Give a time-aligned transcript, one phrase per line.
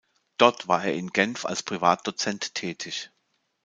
[0.37, 3.11] Dort war er in Genf als Privatdozent tätig.